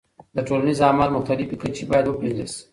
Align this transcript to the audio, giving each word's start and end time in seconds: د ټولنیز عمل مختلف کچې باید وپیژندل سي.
د 0.35 0.37
ټولنیز 0.47 0.79
عمل 0.89 1.09
مختلف 1.17 1.47
کچې 1.61 1.83
باید 1.89 2.05
وپیژندل 2.07 2.47
سي. 2.55 2.61